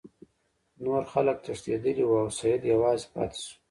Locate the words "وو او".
2.05-2.29